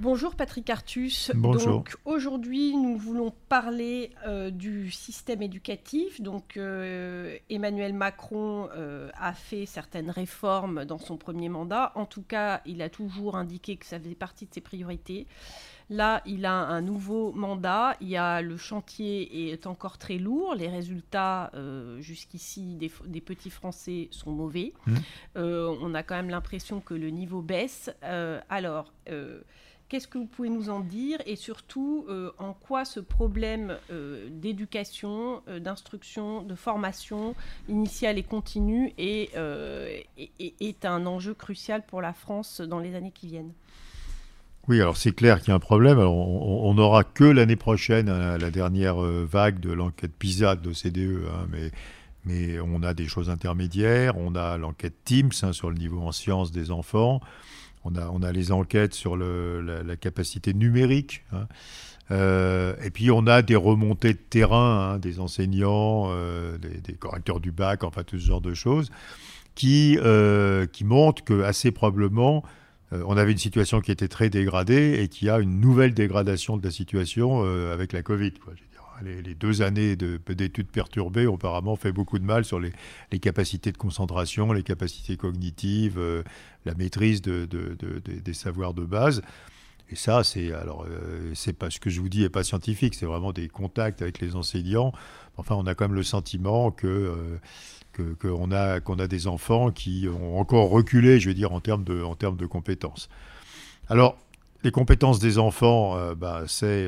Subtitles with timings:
[0.00, 1.30] Bonjour Patrick Artus.
[1.34, 1.72] Bonjour.
[1.72, 6.22] Donc aujourd'hui, nous voulons parler euh, du système éducatif.
[6.22, 11.92] Donc euh, Emmanuel Macron euh, a fait certaines réformes dans son premier mandat.
[11.96, 15.26] En tout cas, il a toujours indiqué que ça faisait partie de ses priorités.
[15.90, 17.94] Là, il a un nouveau mandat.
[18.00, 20.54] Il y a, le chantier est encore très lourd.
[20.54, 21.50] Les résultats
[21.98, 24.72] jusqu'ici des, petits Français sont mauvais.
[24.86, 24.94] Mmh.
[25.34, 27.90] on a quand même l'impression que le niveau baisse.
[28.48, 28.92] alors,
[29.90, 34.28] Qu'est-ce que vous pouvez nous en dire et surtout euh, en quoi ce problème euh,
[34.30, 37.34] d'éducation, euh, d'instruction, de formation
[37.68, 39.34] initiale et continue est,
[40.84, 43.50] un enjeu crucial pour la France dans les années qui viennent?
[44.68, 45.98] Oui, alors c'est clair qu'il y a un problème.
[45.98, 51.48] on n'aura que l'année prochaine hein, la dernière vague de l'enquête PISA de l'OCDE, hein,
[51.50, 51.72] mais,
[52.24, 54.16] mais on a des choses intermédiaires.
[54.16, 57.20] On a l'enquête TIMS hein, sur le niveau en sciences des enfants.
[57.84, 61.24] On a, on a les enquêtes sur la, capacité numérique.
[61.32, 61.46] Hein.
[62.10, 67.40] Euh, et puis on a des remontées de terrain, hein, des enseignants, euh, des, correcteurs
[67.40, 68.90] du bac, enfin tout ce genre de choses,
[69.54, 72.44] qui, euh, qui montrent que assez probablement
[72.92, 76.64] on avait une situation qui était très dégradée et qui a une nouvelle dégradation de
[76.64, 78.32] la situation avec la Covid.
[79.02, 82.72] Les, deux années d'études perturbées ont apparemment fait beaucoup de mal sur les,
[83.20, 86.22] capacités de concentration, les capacités cognitives, euh,
[86.64, 89.22] la maîtrise des savoirs de base.
[89.90, 92.94] Et ça, c'est alors euh, c'est pas ce que je vous dis n'est pas scientifique,
[92.94, 94.92] c'est vraiment des contacts avec les enseignants.
[95.36, 96.86] Enfin, on a quand même le sentiment que
[97.96, 101.82] euh, qu'on a a des enfants qui ont encore reculé, je veux dire en termes
[101.82, 103.08] de en termes de compétences.
[103.88, 104.16] Alors,
[104.62, 106.86] les compétences des enfants, bah, c'est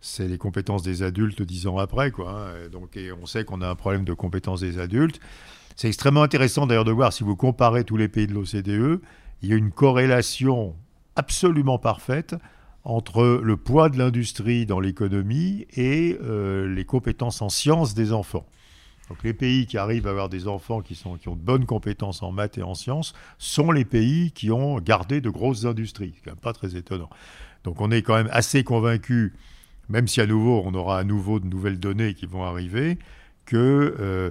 [0.00, 2.10] c'est les compétences des adultes dix ans après.
[2.10, 2.68] Quoi, hein.
[2.70, 5.20] donc, et on sait qu'on a un problème de compétences des adultes.
[5.76, 9.00] C'est extrêmement intéressant d'ailleurs de voir, si vous comparez tous les pays de l'OCDE,
[9.42, 10.74] il y a une corrélation
[11.14, 12.34] absolument parfaite
[12.84, 18.46] entre le poids de l'industrie dans l'économie et euh, les compétences en sciences des enfants.
[19.08, 21.64] Donc les pays qui arrivent à avoir des enfants qui, sont, qui ont de bonnes
[21.64, 26.12] compétences en maths et en sciences sont les pays qui ont gardé de grosses industries.
[26.16, 27.08] C'est quand même pas très étonnant.
[27.64, 29.34] Donc on est quand même assez convaincu
[29.88, 32.98] même si à nouveau on aura à nouveau de nouvelles données qui vont arriver,
[33.48, 34.30] que euh,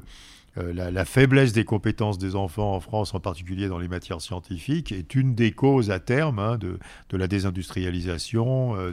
[0.57, 4.91] euh, la, faiblesse des compétences des enfants en France, en particulier dans les matières scientifiques,
[4.91, 6.77] est une des causes à terme hein, de,
[7.11, 8.91] la désindustrialisation, euh,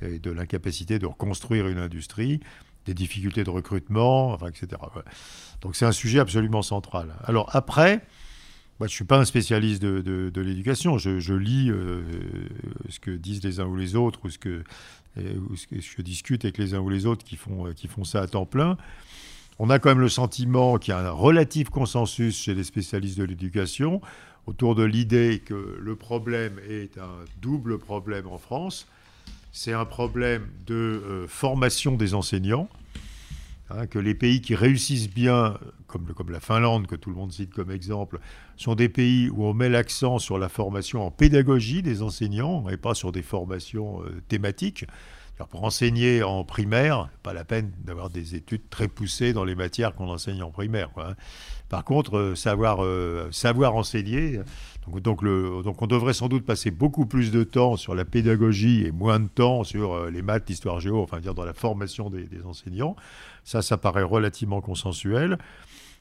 [0.00, 2.40] de, de l'incapacité de reconstruire une industrie,
[2.86, 4.82] des difficultés de recrutement, etc.
[5.60, 7.14] Donc c'est un sujet absolument central.
[7.24, 8.00] Alors après,
[8.80, 10.98] moi, je ne suis pas un spécialiste de, l'éducation.
[10.98, 11.70] Je, lis
[12.88, 14.64] ce que disent les uns ou les autres ou ce que
[15.16, 18.26] je discute avec les uns ou les autres qui font, euh, qui font ça à
[18.26, 18.76] temps plein,
[19.58, 23.18] on a quand même le sentiment qu'il y a un relatif consensus chez les spécialistes
[23.18, 24.00] de l'éducation
[24.46, 28.88] autour de l'idée que le problème est un double problème en France.
[29.52, 32.68] C'est un problème de euh, formation des enseignants,
[33.76, 37.52] hein, que les pays qui réussissent bien, comme, la Finlande, que tout le monde cite
[37.52, 38.20] comme exemple,
[38.56, 42.76] sont des pays où on met l'accent sur la formation en pédagogie des enseignants et
[42.76, 44.86] pas sur des formations euh, thématiques.
[45.48, 49.94] Pour enseigner en primaire, pas la peine d'avoir des études très poussées dans les matières
[49.94, 50.90] qu'on enseigne en primaire.
[50.96, 51.14] Hein.
[51.68, 54.40] Par contre, euh, savoir, euh, savoir enseigner,
[55.04, 59.20] donc, on devrait sans doute passer beaucoup plus de temps sur la pédagogie et moins
[59.20, 62.96] de temps sur les maths, l'histoire géo, enfin dire dans la formation des, des enseignants.
[63.44, 65.38] Ça, ça paraît relativement consensuel.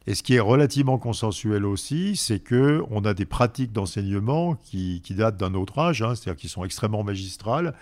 [0.07, 5.01] Et ce qui est relativement consensuel aussi, c'est que on a des pratiques d'enseignement qui,
[5.11, 7.75] datent d'un autre âge, hein, c'est-à-dire qui sont extrêmement magistrales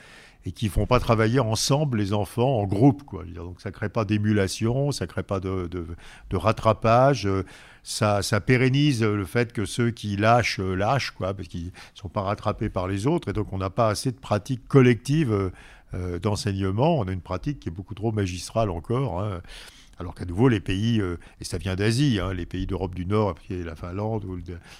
[0.49, 3.03] et qui ne font pas travailler ensemble les enfants en groupe.
[3.03, 3.23] Quoi.
[3.35, 5.69] Donc ça ne crée pas d'émulation, ça ne crée pas de,
[6.33, 7.29] rattrapage,
[7.83, 12.09] ça, ça, pérennise le fait que ceux qui lâchent, lâchent, quoi, parce qu'ils ne sont
[12.09, 15.51] pas rattrapés par les autres, et donc on n'a pas assez de pratiques collectives
[15.93, 19.21] euh, d'enseignement, on a une pratique qui est beaucoup trop magistrale encore.
[19.21, 19.41] Hein.
[19.99, 23.05] Alors qu'à nouveau, les pays, euh, et ça vient d'Asie, hein, les pays d'Europe du
[23.05, 24.23] Nord, puis la Finlande,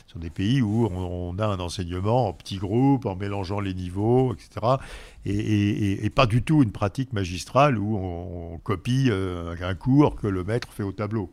[0.08, 4.34] sont des pays où on, a un enseignement en petits groupes, en mélangeant les niveaux,
[4.34, 4.78] etc.
[5.26, 10.44] Et, pas du tout une pratique magistrale où on, copie euh, un cours que le
[10.44, 11.30] maître fait au tableau.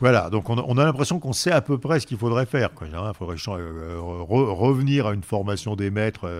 [0.00, 2.70] Voilà, donc on a, l'impression qu'on sait à peu près ce qu'il faudrait faire.
[2.82, 6.30] Il faudrait euh, revenir à une formation des maîtres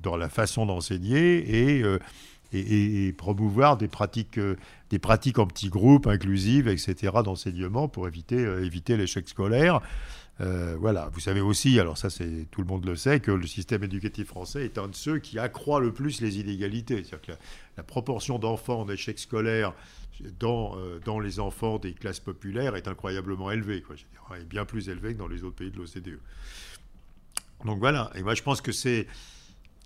[0.00, 1.82] dans la façon d'enseigner et
[2.54, 4.56] et, promouvoir des pratiques, euh,
[4.90, 9.80] des pratiques en petits groupes, inclusives, etc., d'enseignement pour éviter, euh, éviter l'échec scolaire.
[10.40, 13.46] Euh, voilà, vous savez aussi, alors ça c'est tout le monde le sait, que le
[13.46, 17.04] système éducatif français est un de ceux qui accroît le plus les inégalités.
[17.04, 17.42] C'est-à-dire que
[17.76, 19.74] la, proportion d'enfants en échec scolaire
[20.40, 23.94] dans, dans les enfants des classes populaires est incroyablement élevée, quoi,
[24.36, 26.18] est bien plus élevée que dans les autres pays de l'OCDE.
[27.64, 29.06] Donc voilà, et moi je pense que c'est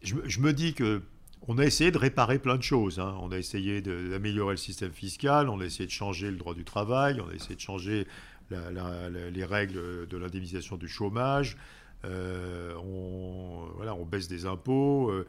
[0.03, 1.03] je, me dis que
[1.49, 3.01] on a essayé de réparer plein de choses.
[3.01, 3.17] Hein.
[3.23, 6.65] On a essayé d'améliorer le système fiscal, on a essayé de changer le droit du
[6.65, 8.07] travail, on a essayé de changer
[8.51, 11.57] les règles de l'indemnisation du chômage.
[12.05, 15.11] Euh, on, voilà, on baisse des impôts.
[15.11, 15.27] Euh,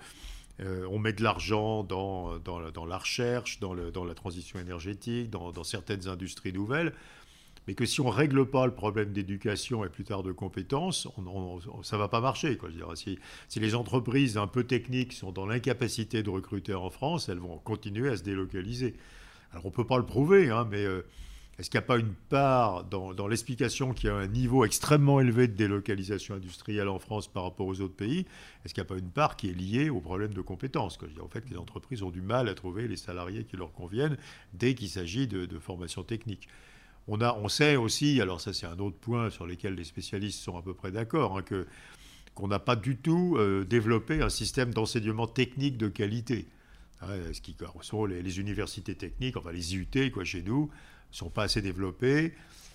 [0.61, 5.29] euh, on met de l'argent dans, dans, la recherche, dans, le, dans, la transition énergétique,
[5.29, 6.93] dans, dans certaines industries nouvelles
[7.69, 11.07] mais que si on ne règle pas le problème d'éducation et plus tard de compétences,
[11.83, 12.57] ça ne va pas marcher.
[12.57, 12.69] Quoi.
[12.95, 17.37] si, si, les entreprises un peu techniques sont dans l'incapacité de recruter en France, elles
[17.37, 18.95] vont continuer à se délocaliser.
[19.51, 21.05] Alors on ne peut pas le prouver, hein, mais euh,
[21.59, 25.19] est-ce qu'il n'y a pas une part dans, l'explication qu'il y a un niveau extrêmement
[25.19, 28.25] élevé de délocalisation industrielle en France par rapport aux autres pays
[28.65, 31.07] Est-ce qu'il n'y a pas une part qui est liée au problème de compétences quoi?
[31.23, 34.17] En fait, les entreprises ont du mal à trouver les salariés qui leur conviennent
[34.55, 36.47] dès qu'il s'agit de, de formation technique.
[37.07, 40.41] On, a, on sait aussi, alors ça c'est un autre point sur lequel les spécialistes
[40.41, 41.65] sont à peu près d'accord, hein, que,
[42.35, 46.47] qu'on n'a pas du tout euh, développé un système d'enseignement technique de qualité.
[47.01, 50.69] Hein, ce qui sont les, universités techniques, enfin les IUT quoi, chez nous,
[51.11, 52.33] ne sont pas assez développées,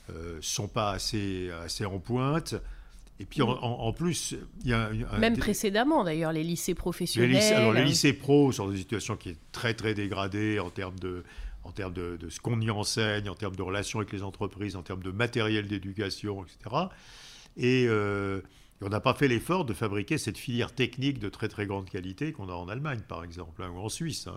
[0.08, 2.54] ne euh, sont pas assez, assez en pointe.
[3.20, 4.34] Et puis en, plus,
[4.64, 7.30] il y a même précédemment d'ailleurs les lycées professionnels.
[7.30, 10.58] Les lycées, alors les lycées pro sont dans une situation qui est très très dégradée
[10.58, 11.22] en termes de
[11.64, 14.82] en termes de, ce qu'on y enseigne, en termes de relations avec les entreprises, en
[14.82, 16.76] termes de matériel d'éducation, etc.
[17.56, 18.42] Et euh,
[18.82, 22.32] on n'a pas fait l'effort de fabriquer cette filière technique de très très grande qualité
[22.32, 24.26] qu'on a en Allemagne, par exemple, hein, ou en Suisse.
[24.26, 24.36] Hein,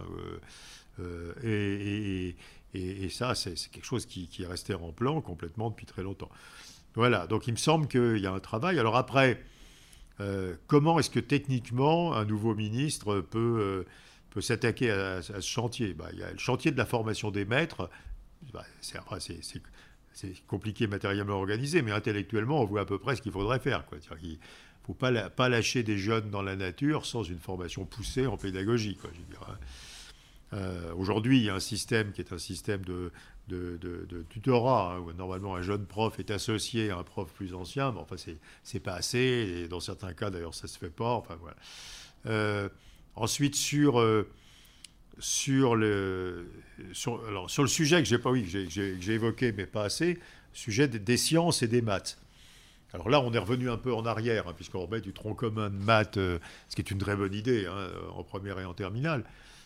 [0.99, 2.31] euh, euh,
[2.73, 6.29] et, ça, c'est quelque chose qui, est resté en plan complètement depuis très longtemps.
[6.95, 8.79] Voilà, donc il me semble qu'il y a un travail.
[8.79, 9.43] Alors après,
[10.67, 13.85] comment est-ce que techniquement un nouveau ministre peut
[14.41, 17.89] s'attaquer à, ce chantier bah, Il y a le chantier de la formation des maîtres.
[18.53, 23.59] Bah, c'est, compliqué matériellement organisé, mais intellectuellement, on voit à peu près ce qu'il faudrait
[23.59, 23.83] faire.
[24.23, 24.35] Il ne
[24.85, 28.95] faut pas, lâcher des jeunes dans la nature sans une formation poussée en pédagogie.
[28.95, 29.11] Quoi,
[29.47, 29.57] hein.
[30.53, 33.11] euh, aujourd'hui, il y a un système qui est un système de,
[34.29, 37.99] tutorat, hein, où normalement un jeune prof est associé à un prof plus ancien, mais
[37.99, 41.13] enfin, c'est, c'est pas assez, et dans certains cas, d'ailleurs, ça se fait pas.
[41.13, 41.57] Enfin, voilà.
[42.25, 42.69] Euh,
[43.17, 44.29] Ensuite, sur, euh,
[45.17, 46.47] sur, le,
[46.93, 48.47] sur, le sujet que j'ai oui,
[49.09, 50.19] évoqué, mais pas assez,
[50.53, 52.19] sujet des, sciences et des maths.
[52.93, 55.69] Alors là, on est revenu un peu en arrière, hein, puisqu'on remet du tronc commun
[55.69, 56.37] de maths, euh,
[56.69, 59.23] ce qui est une très bonne idée hein, en première et en terminale.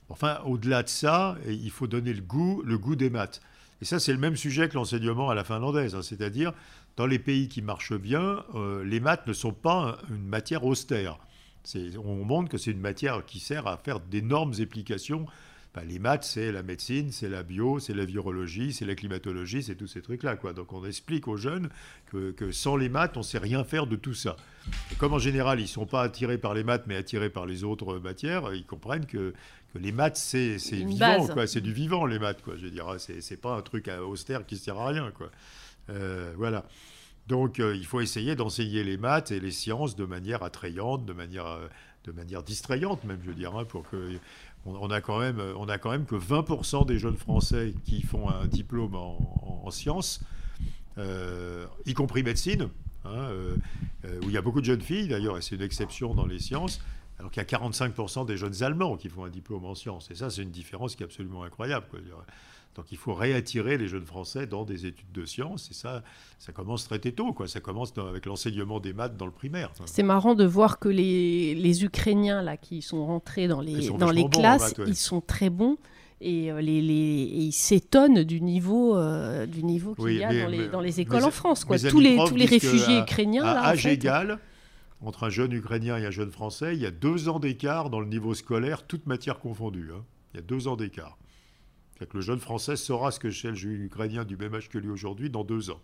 [0.07, 3.42] Enfin, au-delà de ça, il faut donner le goût, le goût des maths.
[3.81, 6.54] Et ça, c'est le même sujet que l'enseignement à la finlandaise, hein, c'est-à-dire
[6.97, 11.18] dans les pays qui marchent bien, euh, les maths ne sont pas une matière austère.
[12.04, 15.25] On montre que c'est une matière qui sert à faire d'énormes applications.
[15.86, 19.75] les maths, c'est la médecine, c'est la bio, c'est la virologie, c'est la climatologie, c'est
[19.75, 20.36] tous ces trucs-là.
[20.54, 21.69] Donc on explique aux jeunes
[22.12, 24.36] que, sans les maths, on ne sait rien faire de tout ça.
[24.92, 27.46] Et comme en général, ils ne sont pas attirés par les maths, mais attirés par
[27.46, 29.34] les autres matières, ils comprennent que,
[29.80, 32.42] les maths, c'est vivant, c'est du vivant, les maths.
[32.42, 32.56] Quoi.
[32.57, 35.12] Je veux dire, c'est pas un truc austère qui ne sert à rien.
[35.12, 35.31] Quoi.
[35.90, 36.66] Euh, voilà.
[37.27, 41.13] Donc euh, il faut essayer d'enseigner les maths et les sciences de manière attrayante, de
[41.13, 41.68] manière, euh,
[42.03, 44.18] de manière distrayante même, je veux dire, hein, pour que
[44.65, 48.29] on, a quand même, on a quand même que 20% des jeunes Français qui font
[48.29, 50.21] un diplôme en, sciences,
[51.00, 52.69] euh, y compris médecine,
[53.06, 53.29] hein,
[54.03, 56.38] où il y a beaucoup de jeunes filles d'ailleurs, et c'est une exception dans les
[56.38, 56.79] sciences,
[57.18, 60.11] alors qu'il y a 45% des jeunes Allemands qui font un diplôme en sciences.
[60.11, 61.85] Et ça, c'est une différence qui est absolument incroyable.
[61.90, 61.99] Quoi.
[62.75, 66.04] Donc il faut réattirer les jeunes Français dans des études de sciences, et ça,
[66.40, 67.47] ça commence très tôt, quoi.
[67.47, 69.71] Ça commence avec l'enseignement des maths dans le primaire.
[69.85, 74.11] C'est marrant de voir que les, les, Ukrainiens là qui sont rentrés dans les, dans
[74.11, 75.78] les classes, ils sont très bons.
[76.23, 80.68] Et, euh, les, ils s'étonnent du niveau, euh, du niveau qu'il y a dans, les,
[80.68, 81.66] dans, les, écoles en France.
[81.66, 81.80] Quoi.
[81.80, 83.44] Tous, les, tous les réfugiés ukrainiens.
[83.44, 84.37] À là, âge égal,
[85.01, 87.99] entre un jeune Ukrainien et un jeune Français, il y a deux ans d'écart dans
[87.99, 89.90] le niveau scolaire, toutes matières confondues.
[89.94, 90.04] Hein.
[90.33, 91.18] Il y a deux ans d'écart
[92.14, 94.90] le jeune Français saura ce que c'est le jeune Ukrainien du même âge que lui
[94.90, 95.80] aujourd'hui dans deux ans.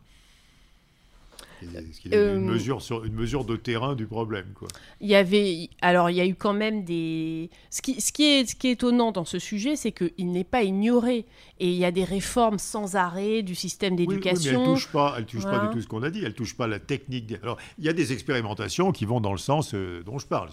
[1.62, 4.48] C'est une, euh, mesure sur, une mesure de terrain du problème.
[4.54, 4.68] Quoi.
[5.02, 7.50] Il y avait, alors il y a eu quand même des...
[7.70, 10.44] Ce qui, ce qui, est, ce qui est étonnant dans ce sujet, c'est qu'il n'est
[10.44, 11.26] pas ignoré.
[11.60, 14.52] Et il y a des réformes sans arrêt du système d'éducation.
[14.52, 16.20] Oui, mais elle ne touche, pas, elle touche pas du tout ce qu'on a dit.
[16.20, 17.34] Elle ne touche pas la technique.
[17.42, 20.50] Alors, il y a des expérimentations qui vont dans le sens euh, dont je parle.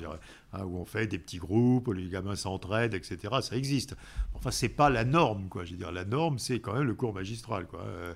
[0.55, 3.19] Hein, où on fait des petits groupes, où les gamins s'entraident, etc.
[3.43, 3.97] Ça existe.
[4.35, 5.65] Enfin, c'est pas la norme, quoi.
[5.65, 7.81] Je veux dire, la norme, c'est quand même le cours magistral, quoi.
[7.81, 8.15] Euh,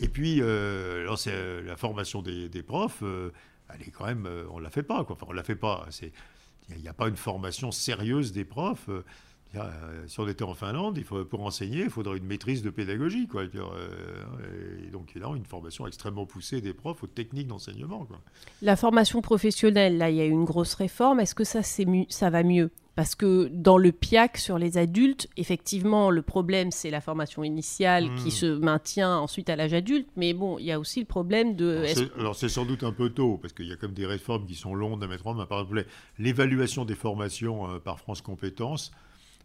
[0.00, 2.27] et puis, euh, euh, la formation des,
[2.62, 5.16] profs, elle est quand même, on la fait pas, quoi.
[5.16, 5.86] Enfin, on la fait pas.
[6.70, 8.90] Il n'y a, pas une formation sérieuse des profs.
[10.06, 13.26] Si on était en Finlande, il faut, pour enseigner, il faudrait une maîtrise de pédagogie.
[13.26, 13.44] Quoi.
[13.44, 18.06] Et donc, il y a une formation extrêmement poussée des profs aux techniques d'enseignement.
[18.62, 21.20] La formation professionnelle, là, il y a eu une grosse réforme.
[21.20, 22.70] Est-ce que ça, ça va mieux?
[22.98, 28.12] Parce que dans le PIAC sur les adultes, effectivement, le problème, c'est la formation initiale
[28.16, 28.32] qui hmm.
[28.32, 30.08] se maintient ensuite à l'âge adulte.
[30.16, 31.84] Mais bon, il y a aussi le problème de...
[32.18, 34.56] Alors c'est sans doute un peu tôt, parce qu'il y a comme des réformes qui
[34.56, 35.46] sont longues à mettre en main.
[35.46, 35.84] Par exemple,
[36.18, 38.90] l'évaluation des formations euh, par France Compétences,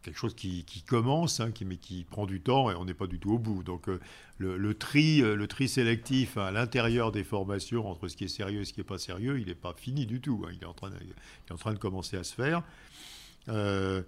[0.04, 3.08] quelque chose qui, commence, hein, qui, mais qui prend du temps et on n'est pas
[3.08, 3.64] du tout au bout.
[3.64, 4.00] Donc euh,
[4.38, 8.62] le, tri, euh, le tri sélectif à l'intérieur des formations entre ce qui est sérieux
[8.62, 10.44] et ce qui n'est pas sérieux, il n'est pas fini du tout.
[10.46, 10.52] Hein.
[10.54, 12.62] Il, est en train de commencer à se faire.
[13.50, 14.04] Euh,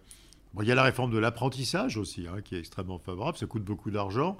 [0.61, 3.37] il y a la réforme de l'apprentissage aussi, hein, qui est extrêmement favorable.
[3.37, 4.37] Ça coûte beaucoup d'argent.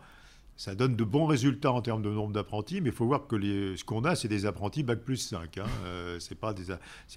[0.58, 3.76] Ça donne de bons résultats en termes de nombre d'apprentis, mais il faut voir que
[3.76, 5.58] ce qu'on a, c'est des apprentis Bac plus 5.
[5.58, 5.66] Hein.
[5.86, 6.54] Euh, ce n'est pas,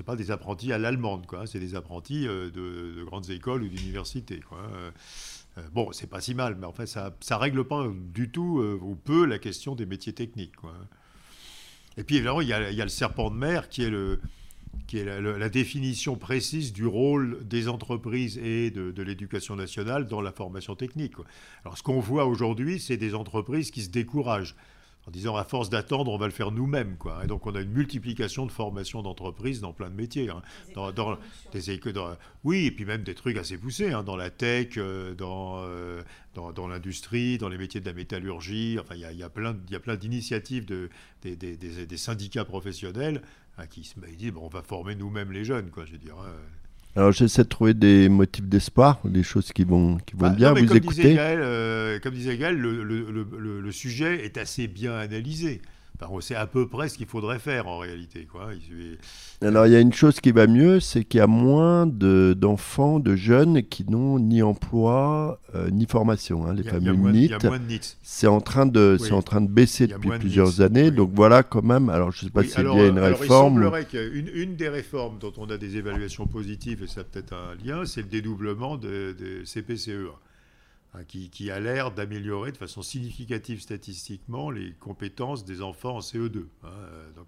[0.04, 1.40] pas, des apprentis à l'allemande, quoi.
[1.42, 1.46] Hein.
[1.46, 4.40] c'est des apprentis euh, de, grandes écoles ou d'universités.
[5.72, 8.96] bon, c'est pas si mal, mais en fait, ça ne règle pas du tout ou
[8.96, 10.54] peu la question des métiers techniques.
[11.96, 14.20] Et puis, évidemment, il y, a, le serpent de mer qui est le,
[14.86, 20.32] qui est la, définition précise du rôle des entreprises et de, l'éducation nationale dans la
[20.32, 21.14] formation technique.
[21.64, 24.54] Alors ce qu'on voit aujourd'hui, c'est des entreprises qui se découragent
[25.08, 26.98] en disant à force d'attendre, on va le faire nous-mêmes.
[26.98, 27.24] Quoi.
[27.24, 30.28] Et donc on a une multiplication de formations d'entreprises dans plein de métiers.
[30.28, 30.42] Hein.
[30.74, 30.92] Dans,
[31.52, 31.80] des
[32.44, 36.02] oui, et puis même des trucs assez poussés, hein, dans la tech, euh, euh,
[36.34, 38.76] dans, dans, l'industrie, dans les métiers de la métallurgie.
[38.78, 39.54] Enfin, il y a, y a, plein,
[39.96, 40.90] d'initiatives de,
[41.22, 43.22] des, des, des, syndicats professionnels
[43.56, 45.70] hein, qui se disent bon, on va former nous-mêmes les jeunes.
[45.70, 46.16] Quoi, je veux dire,
[46.96, 50.52] alors j'essaie de trouver des motifs d'espoir, des choses qui vont, qui vont bah, bien.
[50.52, 51.02] vous comme écouter.
[51.02, 55.60] Disait euh, comme disait Gaël, le, le, le, sujet est assez bien analysé
[56.10, 58.26] on sait à peu près ce qu'il faudrait faire en réalité.
[58.30, 58.50] Quoi.
[59.42, 63.00] Alors il y a une chose qui va mieux, c'est qu'il y a moins d'enfants,
[63.00, 66.46] de, jeunes qui n'ont ni emploi euh, ni formation.
[66.46, 67.30] Hein, les fameux NIT.
[68.02, 70.90] C'est en, train de, en train de baisser depuis plusieurs années.
[70.90, 73.54] Donc voilà quand même, alors je ne sais pas s'il y a une réforme.
[73.54, 77.04] Il semblerait qu'une une des réformes dont on a des évaluations positives, et ça a
[77.04, 80.10] peut-être un lien, c'est le dédoublement de, de CPCE.
[80.94, 86.46] Hein, qui, a l'air d'améliorer de façon significative statistiquement les compétences des enfants en CE2.
[86.62, 87.26] Hein, euh, donc,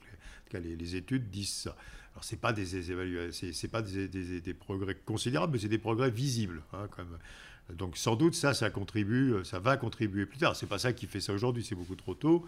[0.54, 1.76] les, les, études disent ça.
[2.14, 6.62] Alors, ce pas, des, évaluations, c'est, pas des, progrès considérables, mais c'est des progrès visibles.
[6.72, 6.88] Hein,
[7.74, 10.56] Donc, sans doute, ça, ça contribue, ça va contribuer plus tard.
[10.56, 12.46] Ce n'est pas ça qui fait ça aujourd'hui, c'est beaucoup trop tôt.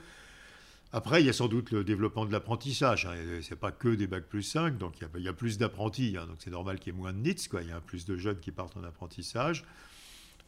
[0.95, 3.07] Après, il y a sans doute le développement de l'apprentissage.
[3.42, 6.12] Ce n'est pas que des bacs plus 5, donc il y a, plus d'apprentis.
[6.12, 7.50] donc, c'est normal qu'il y ait moins de NITS.
[7.61, 9.64] Il y a plus de jeunes qui partent en apprentissage.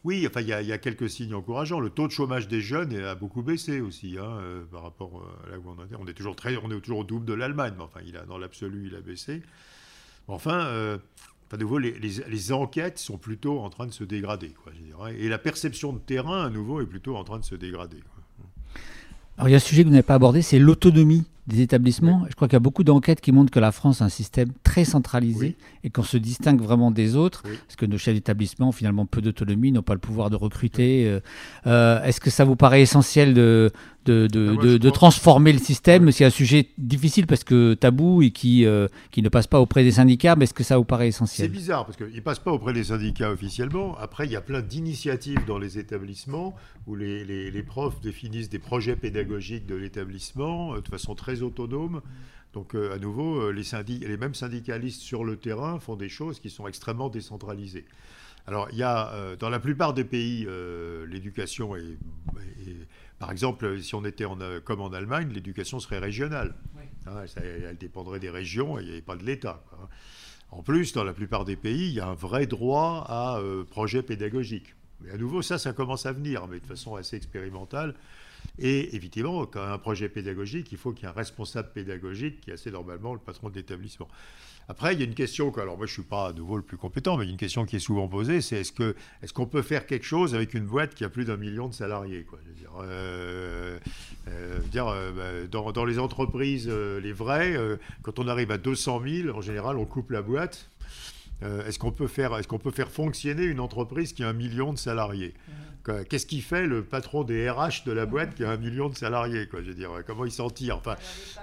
[0.05, 1.79] Oui, enfin, il y, a quelques signes encourageants.
[1.79, 5.47] Le taux de chômage des jeunes a beaucoup baissé aussi, hein, euh, par rapport euh,
[5.47, 6.13] à là où on est.
[6.13, 8.89] Toujours, très, on est toujours au double de l'Allemagne, mais enfin, il a, dans l'absolu,
[8.91, 9.41] il a baissé.
[10.27, 10.99] Enfin, euh,
[11.49, 14.73] de nouveau, les, enquêtes sont plutôt en train de se dégrader, quoi.
[15.11, 17.97] Et la perception de terrain, à nouveau, est plutôt en train de se dégrader.
[19.39, 22.25] Alors, il y a un sujet que vous n'avez pas abordé, c'est l'autonomie des établissements.
[22.29, 24.49] Je crois qu'il y a beaucoup d'enquêtes qui montrent que la France a un système
[24.63, 28.71] très centralisé et qu'on se distingue vraiment des autres, parce que nos chefs d'établissement ont
[28.71, 31.07] finalement peu d'autonomie, n'ont pas le pouvoir de recruter.
[31.07, 31.19] Euh,
[31.67, 33.71] euh, est-ce que ça vous paraît essentiel de,
[34.05, 38.65] de, de, de, transformer le système C'est un sujet difficile parce que tabou et qui,
[38.65, 41.47] euh, qui ne passe pas auprès des syndicats, mais est-ce que ça vous paraît essentiel?
[41.47, 43.97] C'est bizarre parce qu'il ne passe pas auprès des syndicats officiellement.
[43.97, 46.55] Après, il y a plein d'initiatives dans les établissements
[46.87, 52.01] où les, les, les, profs définissent des projets pédagogiques de l'établissement de façon très autonome.
[52.53, 53.63] Donc, à nouveau, les,
[54.07, 57.85] les mêmes syndicalistes sur le terrain font des choses qui sont extrêmement décentralisées.
[58.47, 60.47] Alors, il y a, dans la plupart des pays,
[61.07, 61.97] l'éducation est
[63.19, 66.55] par exemple, si on était en, euh, comme en Allemagne, l'éducation serait régionale.
[67.07, 69.63] Hein, elle dépendrait des régions et pas de l'État.
[69.73, 69.87] Hein.
[70.51, 73.63] En plus, dans la plupart des pays, il y a un vrai droit à euh,
[73.63, 74.75] projet pédagogique.
[75.01, 77.95] Mais à nouveau, ça, ça commence à venir, mais de façon assez expérimentale.
[78.59, 82.51] Et évidemment, quand un projet pédagogique, il faut qu'il y ait un responsable pédagogique qui
[82.51, 84.07] est assez normalement le patron de l'établissement.
[84.67, 86.63] Après, il y a une question, alors moi je ne suis pas à nouveau le
[86.63, 88.93] plus compétent, mais il y a une question qui est souvent posée, c'est est-ce qu'on
[89.21, 91.73] est qu'on peut faire quelque chose avec une boîte qui a plus d'un million de
[91.73, 93.77] salariés je veux dire, euh,
[94.27, 97.55] euh, euh, bah, dans, les entreprises, les vraies,
[98.01, 100.69] quand on arrive à 200 000, en général, on coupe la boîte.
[101.41, 104.73] Est-ce qu'on peut, faire, est qu'on peut faire fonctionner une entreprise qui a un million
[104.73, 105.33] de salariés
[106.09, 108.95] Qu'est-ce qui fait le patron des RH de la boîte qui a un million de
[108.95, 110.95] salariés quoi, je veux dire, Comment il s'en tire enfin,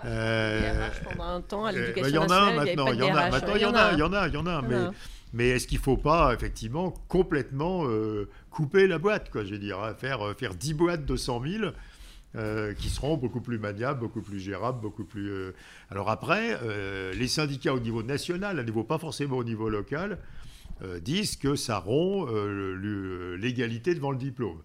[0.04, 3.14] euh, pendant un temps à l'éducation Il y en a un maintenant, il y en
[3.14, 4.76] a maintenant, il y en a, il y en a, il y en a, mais,
[5.32, 9.58] mais est-ce qu'il ne faut pas effectivement complètement euh, couper la boîte quoi, Je veux
[9.58, 11.64] dire, hein, faire, euh, faire 10 boîtes de 100 000
[12.78, 15.52] qui seront beaucoup plus maniables, beaucoup plus gérables, beaucoup plus...
[15.90, 16.58] Alors après,
[17.14, 20.18] les syndicats au niveau national, à niveau pas forcément au niveau local,
[21.00, 22.26] disent que ça rompt
[23.38, 24.62] l'égalité devant le diplôme.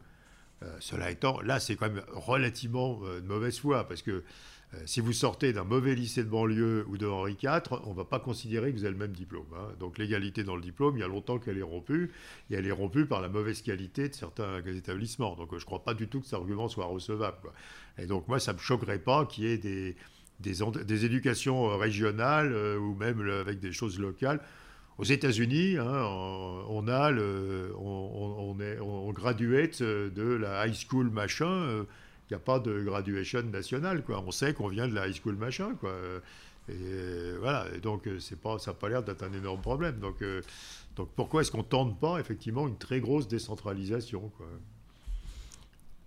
[0.79, 4.23] cela étant, là, c'est quand même relativement de mauvaise foi, parce que euh,
[4.85, 8.03] si vous sortez d'un mauvais lycée de banlieue ou de Henri IV, on ne va
[8.03, 9.45] pas considérer que vous avez le même diplôme.
[9.55, 9.69] Hein.
[9.79, 12.11] Donc l'égalité dans le diplôme, il y a longtemps qu'elle est rompue,
[12.49, 15.35] et elle est rompue par la mauvaise qualité de certains établissements.
[15.35, 17.37] Donc je ne crois pas du tout que cet argument soit recevable.
[17.97, 22.51] Et donc moi, ça ne me choquerait pas qu'il y ait des, éducations euh, régionales
[22.51, 24.41] euh, ou même avec des choses locales.
[24.97, 25.85] Aux États-Unis, hein,
[26.69, 31.85] on, a le, on, est, on graduate de la high school machin
[32.29, 34.03] il n'y a pas de graduation nationale.
[34.03, 34.23] Quoi.
[34.25, 35.75] On sait qu'on vient de la high school machin.
[35.79, 35.93] Quoi.
[36.69, 39.99] Et voilà, et donc c'est pas, ça n'a pas l'air d'être un énorme problème.
[39.99, 40.41] Donc, euh,
[41.15, 44.47] pourquoi est-ce qu'on ne tente pas effectivement une très grosse décentralisation quoi?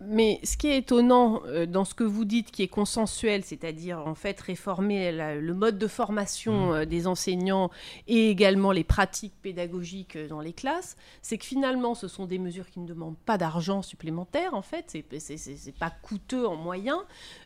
[0.03, 3.99] Mais ce qui est étonnant euh, dans ce que vous dites, qui est consensuel, c'est-à-dire
[4.07, 6.75] en fait réformer le mode de formation mmh.
[6.75, 7.71] euh, des enseignants
[8.09, 12.39] et également les pratiques pédagogiques euh, dans les classes, c'est que finalement ce sont des
[12.39, 16.99] mesures qui ne demandent pas d'argent supplémentaire en fait, c'est pas coûteux en moyens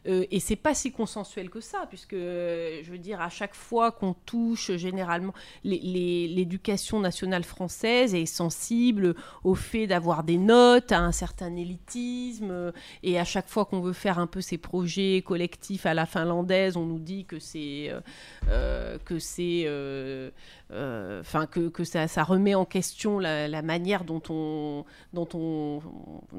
[0.07, 4.15] et c'est pas si consensuel que ça, puisque je veux dire à chaque fois qu'on
[4.15, 5.33] touche généralement
[5.65, 12.73] l'éducation nationale française est sensible au fait d'avoir des notes, à un certain élitisme euh,
[13.03, 16.77] et à chaque fois qu'on veut faire un peu ces projets collectifs à la finlandaise,
[16.77, 18.01] on nous dit que c'est euh,
[18.49, 19.65] euh, que c'est
[21.21, 25.81] enfin que, que ça, ça, remet en question la, manière dont on dont on,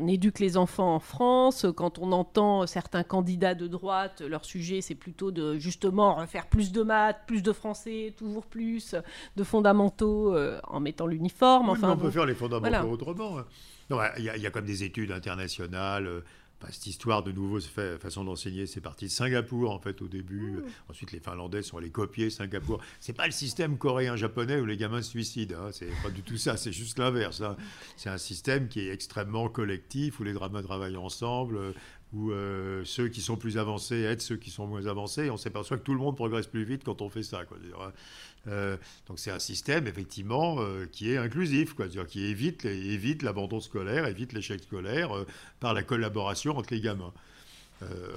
[0.07, 1.65] éduque les enfants en France.
[1.75, 6.71] Quand on entend certains candidats de droite, leur sujet c'est plutôt de justement refaire plus
[6.71, 8.95] de maths, plus de français, toujours plus
[9.35, 11.69] de fondamentaux en mettant l'uniforme.
[11.69, 13.37] enfin, on peut faire les fondamentaux autrement.
[13.91, 14.09] Hein.
[14.17, 16.07] Il y, a comme des études internationales.
[16.07, 16.21] Euh,
[16.71, 17.59] cette histoire de nouveau
[17.99, 20.53] façon d'enseigner, c'est parti de Singapour en fait au début.
[20.53, 20.63] Mmh.
[20.89, 22.81] Ensuite, les Finlandais sont allés copier Singapour.
[22.99, 25.57] C'est pas le système coréen-japonais où les gamins se suicident.
[25.59, 25.69] Hein.
[25.71, 26.57] C'est pas du tout ça.
[26.57, 27.41] C'est juste l'inverse.
[27.41, 27.55] Hein.
[27.97, 31.75] C'est un système qui est extrêmement collectif où les dramas travaillent ensemble,
[32.15, 35.29] où euh, ceux qui sont plus avancés aident ceux qui sont moins avancés.
[35.29, 37.45] on s'aperçoit que tout le monde progresse plus vite quand on fait ça.
[37.45, 37.57] Quoi.
[38.47, 43.59] Euh, donc c'est un système effectivement euh, qui est inclusif, quoi, qui évite, évite l'abandon
[43.59, 45.11] scolaire, évite l'échec scolaire
[45.59, 47.11] par la collaboration entre les gamins.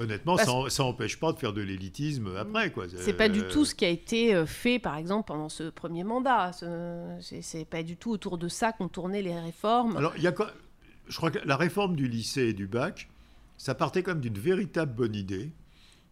[0.01, 2.73] honnêtement, ça n'empêche pas de faire de l'élitisme après.
[2.99, 6.53] C'est pas du tout ce qui a été fait, par exemple, pendant ce premier mandat.
[7.21, 9.97] C'est pas du tout autour de ça qu'on tournait les réformes.
[9.97, 10.53] Alors, y a quoi
[11.09, 13.09] Je crois que la réforme du lycée et du bac,
[13.59, 15.53] ça partait comme d'une véritable bonne idée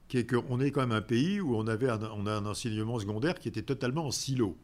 [0.09, 2.99] qui est qu'on est quand même un pays où on, avait on a un enseignement
[2.99, 4.57] secondaire qui était totalement en silo.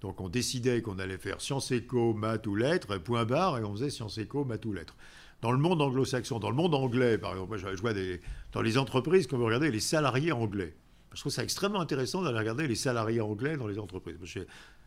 [0.00, 3.72] Donc on décidait qu'on allait faire sciences éco, maths ou lettres, point barre, et on
[3.72, 4.96] faisait sciences éco, maths ou lettres.
[5.40, 8.20] Dans le monde anglo-saxon, dans le monde anglais, par exemple, je vois des,
[8.52, 10.76] dans les entreprises, quand vous regardez les salariés anglais,
[11.12, 14.16] je trouve ça extrêmement intéressant d'aller regarder les salariés anglais dans les entreprises.
[14.22, 14.40] Je,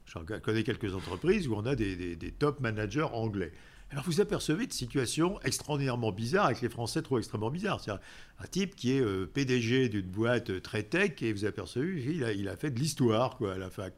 [0.05, 3.53] je connais quelques entreprises où on a des, des top managers anglais.
[3.91, 7.79] Alors vous apercevez de situations extraordinairement bizarres avec les Français trop extrêmement bizarres.
[7.79, 7.99] C'est un,
[8.49, 12.03] type qui est euh, PDG d'une boîte euh, très tech et vous apercevez,
[12.35, 13.93] il a, fait de l'histoire quoi, à la fac.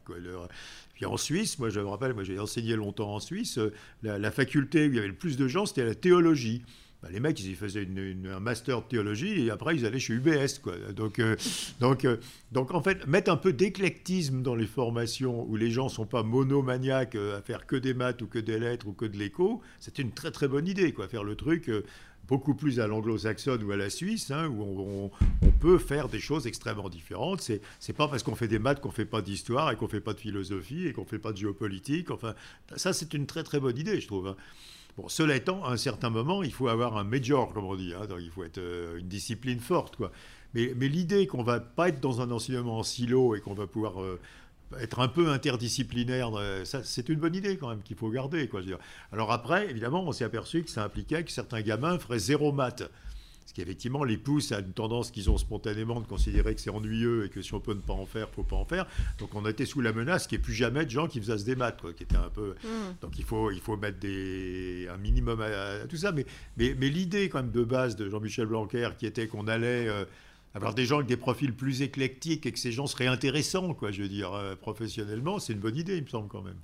[0.94, 3.72] puis en Suisse, moi je me rappelle, moi j'ai enseigné longtemps en Suisse, euh,
[4.02, 6.62] la, faculté où il y avait le plus de gens, c'était la théologie.
[7.02, 7.86] Bah, les mecs, ils faisaient
[8.26, 10.58] un master de théologie et après, ils allaient chez UBS.
[10.60, 10.74] Quoi.
[10.96, 11.36] Donc, euh,
[11.78, 12.16] donc, euh,
[12.50, 16.06] donc, en fait, mettre un peu d'éclectisme dans les formations où les gens ne sont
[16.06, 19.16] pas monomaniaques euh, à faire que des maths ou que des lettres ou que de
[19.16, 20.92] l'éco, c'est une très très bonne idée.
[20.92, 21.06] Quoi.
[21.06, 21.70] Faire le truc
[22.26, 25.10] beaucoup plus à l'anglo-saxonne ou à la Suisse, hein, où on,
[25.60, 27.40] peut faire des choses extrêmement différentes.
[27.40, 30.00] C'est, c'est pas parce qu'on fait des maths qu'on fait pas d'histoire et qu'on fait
[30.00, 32.12] pas de philosophie et qu'on fait pas de géopolitique.
[32.12, 32.34] Enfin,
[32.76, 34.28] ça, c'est une très très bonne idée, je trouve.
[34.28, 34.36] Hein.
[34.98, 37.94] Bon, cela étant, à un certain moment, il faut avoir un major, comme on dit.
[37.94, 39.94] Hein, donc il faut être euh, une discipline forte.
[39.94, 40.10] Quoi.
[40.54, 43.68] Mais, mais l'idée qu'on va pas être dans un enseignement en silo et qu'on va
[43.68, 44.18] pouvoir euh,
[44.80, 48.48] être un peu interdisciplinaire, euh, c'est une bonne idée quand même qu'il faut garder.
[48.48, 48.62] Quoi,
[49.12, 52.90] Alors après, évidemment, on s'est aperçu que ça impliquait que certains gamins feraient zéro maths.
[53.48, 56.68] Ce qui effectivement les pousse à une tendance qu'ils ont spontanément de considérer que c'est
[56.68, 58.86] ennuyeux et que si on peut ne pas en faire, faut pas en faire.
[59.18, 61.42] Donc on était sous la menace qu'il n'y ait plus jamais de gens qui faisaient
[61.44, 62.56] des maths, quoi, qui était un peu.
[62.62, 62.96] Mm.
[63.00, 66.12] Donc il faut, il faut mettre des, un minimum à, tout ça.
[66.12, 66.26] Mais,
[66.58, 70.04] mais, mais l'idée quand même de base de Jean-Michel Blanquer, qui était qu'on allait euh,
[70.52, 73.92] avoir des gens avec des profils plus éclectiques et que ces gens seraient intéressants, quoi,
[73.92, 76.60] je veux dire, euh, professionnellement, c'est une bonne idée, il me semble quand même.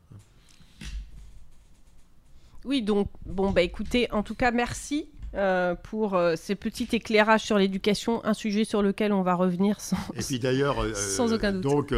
[2.66, 7.42] Oui, donc, bon, bah écoutez, en tout cas, merci euh, pour euh, ces petits éclairages
[7.42, 11.32] sur l'éducation, un sujet sur lequel on va revenir sans, Et puis d'ailleurs, euh, sans
[11.32, 11.62] aucun doute.
[11.62, 11.94] Donc,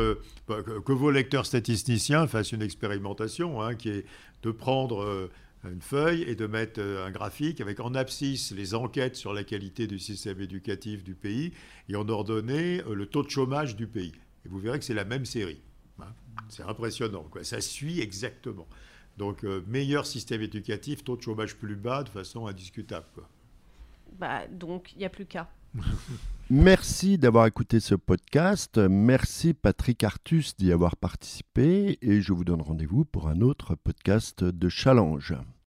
[0.49, 4.07] bah, que vos lecteurs statisticiens fassent une expérimentation hein, qui est
[4.42, 5.29] de prendre
[5.64, 9.87] une feuille et de mettre un graphique avec en abscisse les enquêtes sur la qualité
[9.87, 11.53] du système éducatif du pays
[11.88, 14.12] et en ordonnée le taux de chômage du pays.
[14.44, 15.61] Et vous verrez que c'est la même série.
[16.01, 16.07] Hein.
[16.49, 17.44] C'est impressionnant, quoi.
[17.44, 18.66] ça suit exactement.
[19.17, 23.07] Donc, euh, meilleur système éducatif, taux de chômage plus bas, de façon indiscutable.
[23.15, 23.29] Quoi.
[24.19, 25.49] Bah, donc, il n'y a plus qu'à.
[26.51, 28.79] Merci d'avoir écouté ce podcast.
[28.79, 31.99] Merci Patrick Artus d'y avoir participé.
[32.03, 35.35] Et je vous donne rendez-vous pour un autre podcast de Challenge.